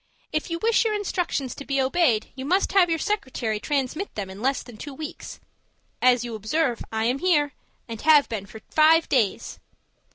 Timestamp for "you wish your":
0.49-0.95